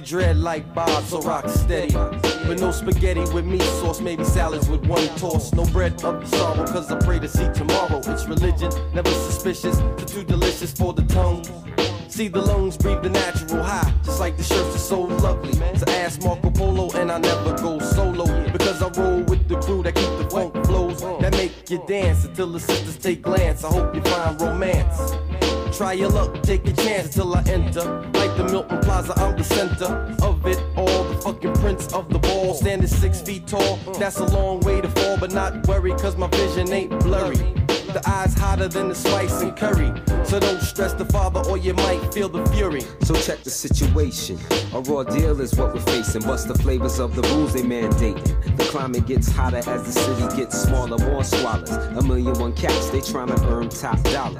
Naughty 0.00 0.10
dread 0.10 0.36
like 0.38 0.74
Bob, 0.74 1.04
so 1.04 1.20
rock 1.22 1.48
steady. 1.48 1.92
But 1.92 2.58
no 2.58 2.70
spaghetti 2.70 3.20
with 3.32 3.44
meat 3.44 3.62
sauce, 3.80 4.00
maybe 4.00 4.24
salads 4.24 4.68
with 4.68 4.86
one 4.86 5.06
toss. 5.16 5.52
No 5.52 5.64
bread 5.66 6.02
of 6.04 6.26
sorrow, 6.28 6.66
cause 6.66 6.90
I 6.90 6.98
pray 6.98 7.18
to 7.18 7.28
see 7.28 7.48
tomorrow. 7.52 8.00
It's 8.06 8.26
religion, 8.26 8.70
never 8.94 9.10
suspicious, 9.10 9.78
but 9.80 10.08
too 10.08 10.24
delicious 10.24 10.72
for 10.72 10.94
the 10.94 11.02
tongue. 11.02 11.44
See 12.08 12.28
the 12.28 12.40
lungs 12.40 12.76
breathe 12.76 13.02
the 13.02 13.10
natural 13.10 13.62
high, 13.62 13.92
just 14.02 14.20
like 14.20 14.36
the 14.36 14.42
shirts 14.42 14.74
are 14.74 14.78
so 14.78 15.00
lovely. 15.02 15.52
To 15.52 15.90
ask 15.90 16.22
Marco 16.22 16.50
Polo, 16.50 16.90
and 16.92 17.12
I 17.12 17.18
never 17.18 17.56
go 17.58 17.78
solo 17.78 18.26
because 18.52 18.82
I 18.82 18.88
roll 19.00 19.22
with 19.24 19.48
the 19.48 19.60
crew 19.60 19.82
that 19.82 19.94
keep 19.94 20.10
the 20.18 20.28
funk 20.30 20.54
you 21.70 21.82
dance 21.86 22.24
until 22.24 22.48
the 22.48 22.58
sisters 22.58 22.96
take 22.96 23.22
glance. 23.22 23.62
I 23.62 23.68
hope 23.68 23.94
you 23.94 24.00
find 24.02 24.40
romance. 24.40 25.12
Try 25.76 25.92
your 25.92 26.08
luck, 26.08 26.42
take 26.42 26.66
a 26.66 26.72
chance 26.72 27.14
till 27.14 27.32
I 27.32 27.42
enter. 27.42 27.84
Like 28.14 28.36
the 28.36 28.48
Milton 28.50 28.80
Plaza, 28.80 29.12
I'm 29.16 29.36
the 29.36 29.44
center 29.44 29.84
of 30.22 30.44
it 30.46 30.58
all. 30.76 31.04
The 31.04 31.20
fucking 31.22 31.54
prince 31.54 31.92
of 31.92 32.08
the 32.08 32.18
ball, 32.18 32.54
standing 32.54 32.88
six 32.88 33.20
feet 33.20 33.46
tall. 33.46 33.76
That's 33.98 34.18
a 34.18 34.26
long 34.26 34.60
way 34.60 34.80
to 34.80 34.88
fall, 34.88 35.16
but 35.18 35.32
not 35.32 35.66
worry, 35.68 35.92
cause 35.92 36.16
my 36.16 36.26
vision 36.28 36.72
ain't 36.72 36.98
blurry. 37.00 37.38
The 37.92 38.02
eyes 38.08 38.34
hotter 38.34 38.68
than 38.68 38.88
the 38.88 38.94
spice 38.94 39.40
and 39.42 39.56
curry. 39.56 39.92
So 40.24 40.38
don't 40.38 40.60
stress 40.60 40.92
the 40.92 41.04
father 41.06 41.40
or 41.50 41.58
you 41.58 41.74
might 41.74 42.14
feel 42.14 42.28
the 42.28 42.46
fury. 42.50 42.82
So 43.02 43.14
check 43.14 43.42
the 43.42 43.50
situation. 43.50 44.38
A 44.72 44.80
raw 44.80 45.02
deal 45.02 45.40
is 45.40 45.56
what 45.56 45.74
we're 45.74 45.80
facing. 45.80 46.22
Bust 46.22 46.46
the 46.46 46.54
flavors 46.54 47.00
of 47.00 47.16
the 47.16 47.22
rules 47.34 47.52
they 47.52 47.62
mandating. 47.62 48.56
The 48.56 48.64
climate 48.64 49.06
gets 49.06 49.28
hotter 49.28 49.58
as 49.58 49.82
the 49.82 49.92
city 49.92 50.36
gets 50.36 50.62
smaller. 50.62 50.98
More 50.98 51.24
swallows. 51.24 51.70
A 51.70 52.02
million 52.02 52.38
one 52.38 52.52
cats, 52.52 52.90
they 52.90 53.00
trying 53.00 53.28
to 53.28 53.48
earn 53.48 53.68
top 53.68 54.00
dollar 54.04 54.38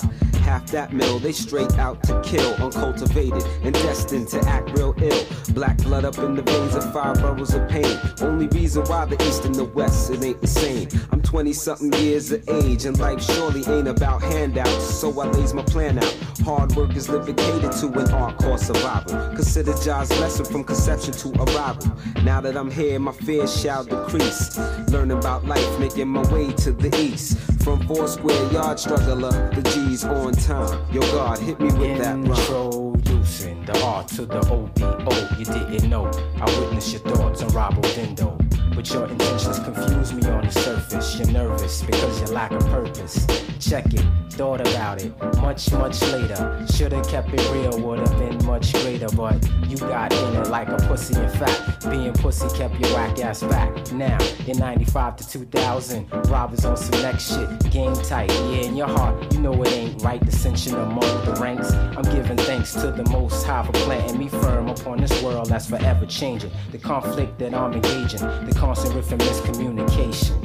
half 0.51 0.67
that 0.73 0.93
mill. 0.93 1.19
They 1.19 1.33
straight 1.33 1.79
out 1.79 2.03
to 2.05 2.21
kill, 2.23 2.55
uncultivated 2.55 3.45
and 3.63 3.75
destined 3.75 4.29
to 4.29 4.41
act 4.49 4.71
real 4.77 4.95
ill. 4.99 5.27
Black 5.51 5.77
blood 5.79 6.05
up 6.05 6.19
in 6.19 6.35
the 6.35 6.43
veins 6.43 6.75
of 6.75 6.93
five 6.93 7.21
boroughs 7.21 7.55
of 7.55 7.69
pain. 7.69 7.99
Only 8.21 8.49
reason 8.49 8.83
why 8.85 9.05
the 9.05 9.23
East 9.29 9.45
and 9.45 9.55
the 9.55 9.65
West, 9.65 10.11
it 10.11 10.23
ain't 10.25 10.41
the 10.41 10.47
same. 10.47 10.89
I'm 11.13 11.23
20 11.23 11.53
something 11.53 11.93
years 12.05 12.33
of 12.33 12.49
age, 12.49 12.85
and 12.85 12.99
life 12.99 13.21
surely 13.41 13.65
ain't 13.75 13.89
about 13.89 14.23
handouts. 14.23 14.85
So 14.85 15.19
I 15.19 15.27
lays 15.29 15.55
my 15.55 15.63
plan 15.63 15.97
out. 15.99 16.15
Hard 16.45 16.77
work 16.77 16.95
is 16.95 17.09
living 17.09 17.37
catered 17.37 17.73
to 17.73 17.87
an 17.87 18.11
art 18.13 18.37
course 18.37 18.67
survival. 18.67 19.15
Consider 19.35 19.73
Jaw's 19.83 20.11
lesson 20.21 20.45
from 20.45 20.65
conception 20.65 21.15
to 21.15 21.29
arrival. 21.43 21.91
Now 22.23 22.43
that 22.43 22.55
I'm 22.57 22.71
here, 22.71 22.99
my 22.99 23.13
fears 23.13 23.59
shall 23.59 23.85
decrease. 23.85 24.59
Learning 24.91 25.17
about 25.17 25.47
life, 25.47 25.79
making 25.79 26.09
my 26.09 26.23
way 26.33 26.53
to 26.65 26.73
the 26.73 26.95
east. 27.01 27.39
From 27.65 27.81
four 27.87 28.09
square 28.09 28.53
yard 28.53 28.79
struggler, 28.79 29.31
the 29.55 29.63
G's 29.71 30.05
on 30.05 30.33
time. 30.33 30.79
Yo, 30.93 31.01
God, 31.01 31.39
hit 31.39 31.59
me 31.61 31.73
with 31.73 31.99
that. 31.99 32.17
Introducing 32.17 33.65
the 33.65 33.81
R 33.83 34.05
to 34.05 34.27
the 34.27 34.41
OBO. 34.51 35.39
You 35.39 35.45
didn't 35.47 35.89
know. 35.89 36.11
I 36.37 36.45
witnessed 36.61 36.93
your 36.93 37.03
thoughts 37.03 37.43
on 37.43 37.49
Robo 37.49 37.81
Dindo. 37.95 38.50
But 38.75 38.89
your 38.91 39.07
intentions 39.07 39.59
confuse 39.59 40.13
me 40.13 40.29
on 40.31 40.45
the 40.45 40.51
surface. 40.51 41.19
You're 41.19 41.31
nervous 41.31 41.83
because 41.83 42.21
you 42.21 42.27
lack 42.35 42.53
a 42.53 42.59
purpose. 42.59 43.27
Check 43.59 43.93
it, 43.93 44.05
thought 44.31 44.61
about 44.61 45.03
it 45.03 45.13
much, 45.41 45.71
much 45.73 46.01
later. 46.13 46.67
Should've 46.73 47.07
kept 47.09 47.29
it 47.33 47.53
real, 47.53 47.79
would've 47.79 48.19
been 48.19 48.45
much 48.47 48.73
greater. 48.73 49.09
But 49.09 49.37
you 49.69 49.77
got 49.77 50.13
in 50.13 50.37
it 50.37 50.49
like 50.49 50.69
a 50.69 50.77
pussy. 50.89 51.21
In 51.21 51.29
fact, 51.29 51.91
being 51.91 52.13
pussy 52.15 52.49
kept 52.57 52.79
your 52.81 52.95
whack 52.95 53.19
ass 53.21 53.43
back. 53.43 53.93
Now, 53.93 54.19
in 54.47 54.59
95 54.59 55.17
to 55.17 55.29
2000, 55.29 56.11
robbers 56.31 56.65
on 56.65 56.77
some 56.77 57.03
next 57.03 57.35
shit. 57.35 57.71
Game 57.71 57.95
tight, 57.95 58.31
yeah, 58.31 58.63
in 58.63 58.77
your 58.77 58.89
heart, 58.89 59.33
you 59.35 59.41
know 59.41 59.63
it 59.63 59.73
ain't 59.73 60.03
right. 60.03 60.25
Dissension 60.25 60.75
among 60.75 61.25
the 61.25 61.37
ranks. 61.41 61.73
I'm 61.73 62.05
giving 62.05 62.37
thanks 62.39 62.73
to 62.75 62.93
the 62.93 63.05
most 63.11 63.45
high 63.45 63.65
for 63.65 63.73
planting 63.73 64.19
me 64.19 64.29
firm 64.29 64.69
upon 64.69 64.99
this 64.99 65.23
world 65.23 65.49
that's 65.49 65.69
forever 65.69 66.07
changing. 66.07 66.51
The 66.73 66.79
conflict 66.79 67.39
that 67.41 67.55
I'm 67.55 67.73
engaging, 67.73 68.21
the 68.21 68.55
constant 68.61 68.95
riff 68.95 69.11
and 69.11 69.23
miscommunication. 69.23 70.37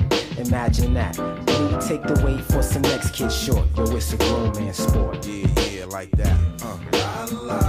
Imagine 0.47 0.93
that. 0.93 1.17
Me 1.17 1.77
take 1.85 2.01
the 2.03 2.13
weight 2.25 2.41
for 2.45 2.63
some 2.63 2.81
next 2.83 3.13
kid 3.13 3.29
short. 3.29 3.67
Yo, 3.75 3.83
it's 3.93 4.13
a 4.13 4.17
grown 4.17 4.53
man 4.53 4.73
sport. 4.73 5.27
Yeah, 5.27 5.47
yeah, 5.69 5.85
like 5.85 6.11
that. 6.11 6.37
Uh. 6.63 6.77
La, 6.93 7.25
la, 7.25 7.65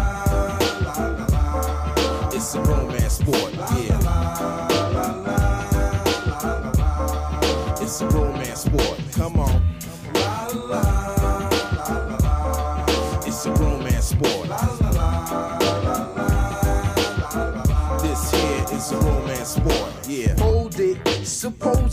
la, 1.56 2.28
it's 2.32 2.54
a 2.54 2.62
grown 2.62 2.86
man 2.86 3.10
sport. 3.10 3.54
Yeah. 3.54 3.98
It's 7.80 8.00
a 8.00 8.06
grown 8.06 8.34
man 8.34 8.54
sport. 8.54 9.00
Come 9.14 9.40
on. 9.40 11.05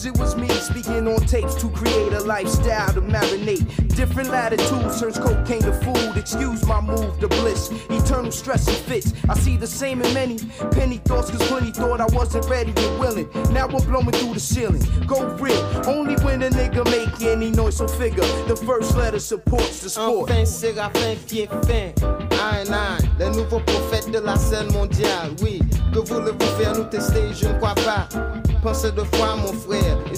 It 0.05 0.17
was 0.17 0.35
me 0.35 0.49
speaking 0.49 1.07
on 1.07 1.21
tapes 1.27 1.55
to 1.55 1.69
create 1.69 2.11
a 2.11 2.19
lifestyle 2.19 2.93
to 2.93 3.01
marinate. 3.01 3.95
Different 3.95 4.29
latitudes 4.29 4.99
turns 4.99 5.17
cocaine 5.17 5.61
to 5.61 5.71
food. 5.71 6.17
Excuse 6.17 6.65
my 6.65 6.81
move 6.81 7.17
to 7.21 7.29
bliss. 7.29 7.71
Eternal 7.89 8.31
stress 8.31 8.67
and 8.67 8.75
fits. 8.75 9.13
I 9.29 9.35
see 9.35 9.55
the 9.55 9.67
same 9.67 10.01
in 10.01 10.13
many 10.13 10.39
penny 10.71 10.97
thoughts, 10.97 11.31
cause 11.31 11.41
plenty 11.47 11.71
thought 11.71 12.01
I 12.01 12.05
wasn't 12.07 12.45
ready 12.49 12.73
and 12.75 12.99
willing. 12.99 13.29
Now 13.53 13.67
I'm 13.67 13.85
blowing 13.85 14.11
through 14.11 14.33
the 14.33 14.41
ceiling. 14.41 14.83
Go 15.07 15.25
real. 15.37 15.63
Only 15.87 16.15
when 16.23 16.43
a 16.43 16.49
nigga 16.49 16.83
make 16.85 17.21
any 17.21 17.51
noise, 17.51 17.77
so 17.77 17.87
figure. 17.87 18.25
The 18.47 18.57
first 18.57 18.97
letter 18.97 19.19
supports 19.19 19.81
the 19.81 19.89
sport. 19.89 20.29
Enfin, 20.29 20.45
Séraphin, 20.45 21.15
pied 21.27 21.49
fin. 21.65 21.93
Aïe, 22.41 22.67
aïe, 22.69 23.09
le 23.19 23.29
nouveau 23.29 23.59
prophète 23.59 24.11
de 24.11 24.19
la 24.19 24.35
scène 24.35 24.71
mondiale. 24.73 25.31
Oui, 25.41 25.61
que 25.93 25.99
voulez-vous 25.99 26.61
faire 26.61 26.75
nous 26.77 26.85
tester? 26.85 27.33
Je 27.33 27.47
ne 27.47 27.53
crois 27.57 27.75
pas. 27.75 28.09
Mon 28.63 29.53
frère. 29.53 29.97
Et 30.11 30.15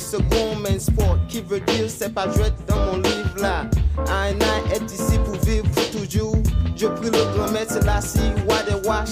main 0.61 0.77
sport 0.77 1.17
qui 1.27 1.41
veut 1.41 1.59
dire 1.61 1.89
c'est 1.89 2.13
pas 2.13 2.31
jouer 2.31 2.51
dans 2.67 2.77
mon 2.77 2.97
livre 2.97 3.41
là. 3.41 3.65
Est 4.71 4.91
ici 4.91 5.17
pour 5.25 5.35
vivre 5.41 5.67
toujours. 5.91 6.35
Je 6.75 6.87
prie 6.87 7.09
le 7.09 7.35
grand 7.35 7.51
maître 7.51 7.79
la 7.83 8.01
si, 8.01 8.19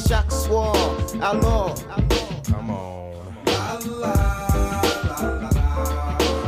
chaque 0.07 0.31
soir. 0.31 0.75
Alors, 1.21 1.73
Come 2.45 2.69
on. 2.69 3.13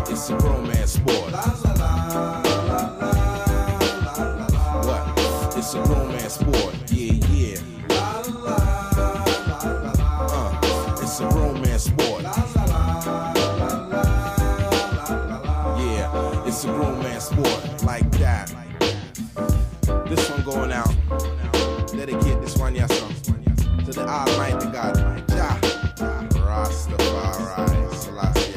It's 0.09 0.29
a 0.29 0.33
man 0.36 0.88
sport. 0.88 1.31
What? 4.86 5.57
It's 5.57 5.73
a 5.73 5.79
man 5.79 6.29
sport. 6.29 6.84
Going 20.46 20.72
out. 20.72 20.93
Dedicate 21.88 22.39
this 22.39 22.56
one, 22.56 22.76
yes. 22.76 22.88
To 23.86 23.91
the 23.91 24.08
Almighty 24.08 24.68
God. 24.68 24.96
Rastafari. 26.46 27.93
Selassie. 27.96 28.56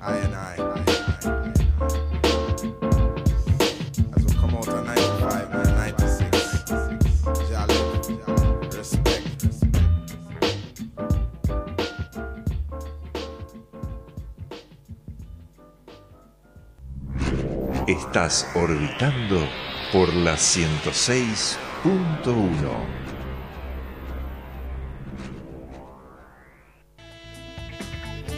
I 0.00 0.16
and 0.16 0.34
I. 0.34 0.54
As 4.16 4.24
we 4.24 4.32
come 4.34 4.54
out 4.56 4.68
on 4.68 4.86
95 4.86 5.54
and 5.54 5.76
96. 5.76 6.74
Jolly. 7.50 7.78
Respect. 8.78 9.28
Estás 17.86 18.46
orbitando 18.54 19.46
por 19.94 20.12
la 20.12 20.34
106.1. 20.34 21.56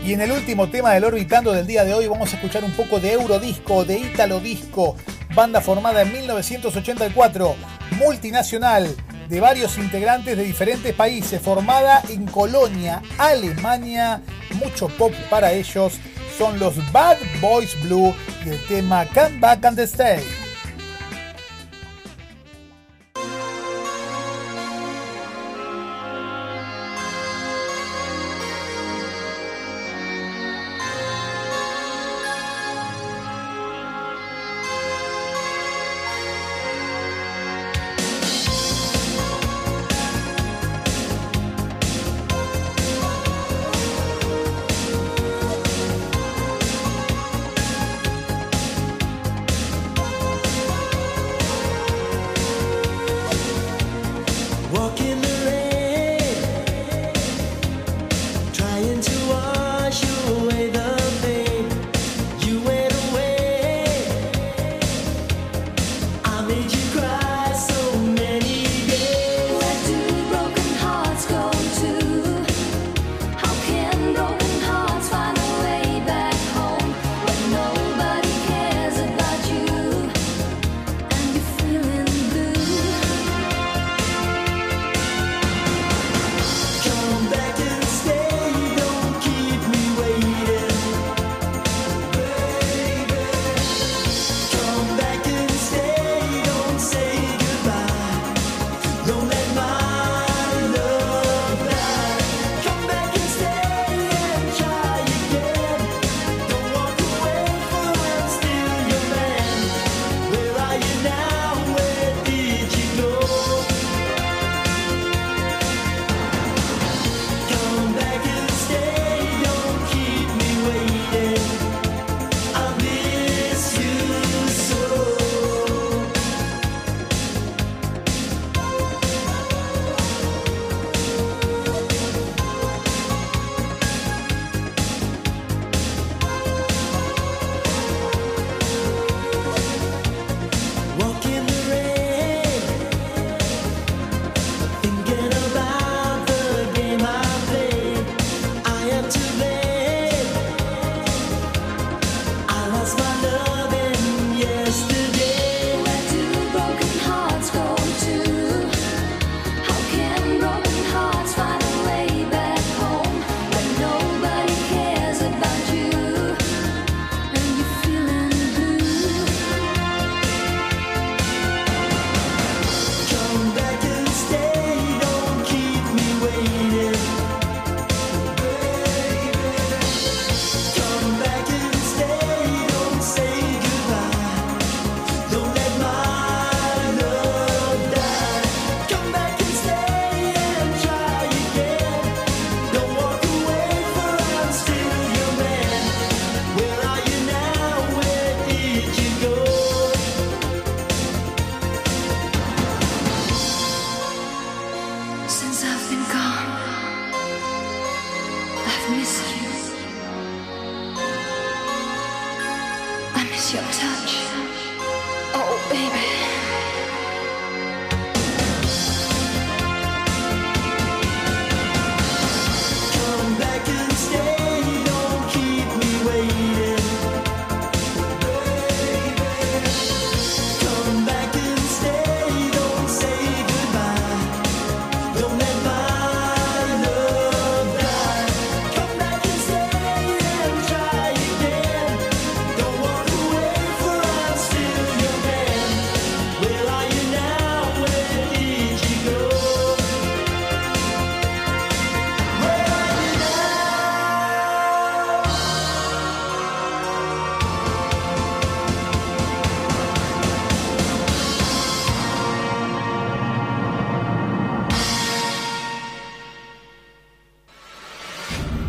Y 0.04 0.12
en 0.12 0.20
el 0.20 0.32
último 0.32 0.68
tema 0.68 0.92
del 0.92 1.04
Orbitando 1.04 1.52
del 1.52 1.66
día 1.66 1.84
de 1.84 1.94
hoy 1.94 2.08
vamos 2.08 2.30
a 2.30 2.36
escuchar 2.36 2.62
un 2.62 2.72
poco 2.72 3.00
de 3.00 3.14
Eurodisco, 3.14 3.86
de 3.86 3.98
Italo 3.98 4.38
Disco, 4.38 4.96
banda 5.34 5.62
formada 5.62 6.02
en 6.02 6.12
1984, 6.12 7.56
multinacional, 7.92 8.94
de 9.26 9.40
varios 9.40 9.78
integrantes 9.78 10.36
de 10.36 10.44
diferentes 10.44 10.92
países, 10.92 11.40
formada 11.40 12.02
en 12.10 12.26
Colonia, 12.26 13.00
Alemania, 13.16 14.20
mucho 14.62 14.88
pop 14.88 15.14
para 15.30 15.52
ellos, 15.52 15.94
son 16.36 16.58
los 16.58 16.74
Bad 16.92 17.16
Boys 17.40 17.74
Blue 17.82 18.14
y 18.44 18.50
el 18.50 18.62
tema 18.66 19.06
Come 19.06 19.38
Back 19.40 19.64
and 19.64 19.78
Stay. 19.78 20.45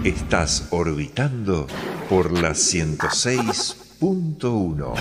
Estás 0.07 0.69
orbitando 0.71 1.67
por 2.09 2.31
la 2.31 2.51
106.1. 2.51 4.93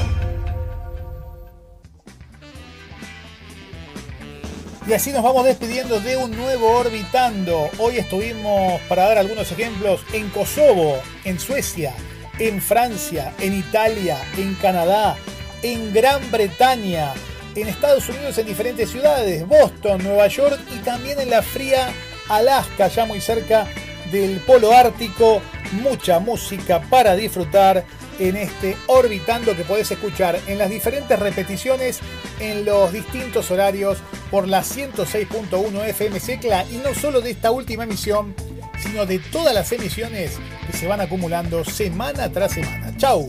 Y 4.88 4.92
así 4.92 5.12
nos 5.12 5.22
vamos 5.22 5.44
despidiendo 5.44 6.00
de 6.00 6.16
un 6.16 6.36
nuevo 6.36 6.72
Orbitando. 6.72 7.70
Hoy 7.78 7.98
estuvimos, 7.98 8.80
para 8.88 9.04
dar 9.04 9.18
algunos 9.18 9.52
ejemplos, 9.52 10.00
en 10.12 10.28
Kosovo, 10.30 10.98
en 11.22 11.38
Suecia, 11.38 11.94
en 12.40 12.61
Francia, 12.61 13.32
en 13.38 13.57
Italia, 13.57 14.18
en 14.36 14.54
Canadá, 14.54 15.16
en 15.62 15.94
Gran 15.94 16.28
Bretaña, 16.32 17.14
en 17.54 17.68
Estados 17.68 18.09
Unidos 18.09 18.36
en 18.38 18.46
diferentes 18.46 18.90
ciudades, 18.90 19.46
Boston, 19.46 20.02
Nueva 20.02 20.26
York 20.26 20.59
y 20.74 20.80
también 20.80 21.20
en 21.20 21.30
la 21.30 21.42
fría 21.42 21.94
Alaska, 22.28 22.88
ya 22.88 23.04
muy 23.04 23.20
cerca 23.20 23.68
del 24.11 24.40
Polo 24.40 24.72
Ártico. 24.72 25.40
Mucha 25.82 26.18
música 26.18 26.80
para 26.88 27.16
disfrutar 27.16 27.84
en 28.18 28.36
este 28.36 28.76
Orbitando 28.86 29.54
que 29.57 29.64
podés 29.64 29.90
escuchar 29.90 30.38
en 30.46 30.59
las 30.59 30.70
diferentes 30.70 31.18
repeticiones 31.18 32.00
en 32.40 32.64
los 32.64 32.92
distintos 32.92 33.50
horarios 33.50 33.98
por 34.30 34.48
la 34.48 34.62
106.1 34.62 35.84
FM 35.88 36.20
Secla 36.20 36.64
y 36.70 36.76
no 36.76 36.94
solo 36.94 37.20
de 37.20 37.30
esta 37.30 37.50
última 37.50 37.84
emisión, 37.84 38.34
sino 38.78 39.07
de 39.07 39.18
todas 39.18 39.54
las 39.54 39.70
emisiones 39.72 40.32
que 40.66 40.76
se 40.76 40.86
van 40.86 41.00
acumulando 41.00 41.64
semana 41.64 42.30
tras 42.30 42.52
semana. 42.52 42.96
¡Chao! 42.96 43.28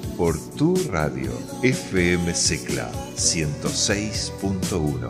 por 0.17 0.37
tu 0.55 0.75
radio 0.91 1.31
FM 1.63 2.33
Secla 2.33 2.91
106.1. 3.15 5.09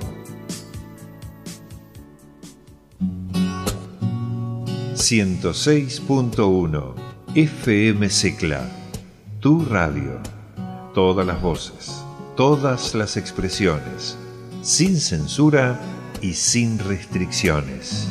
106.1 4.96 6.94
FM 7.36 8.10
Secla, 8.10 8.70
tu 9.40 9.66
radio. 9.66 10.22
Todas 10.94 11.26
las 11.28 11.42
voces, 11.42 12.04
todas 12.38 12.96
las 12.96 13.18
expresiones, 13.18 14.18
sin 14.62 15.00
censura 15.00 15.80
y 16.22 16.34
sin 16.34 16.80
restricciones. 16.80 18.08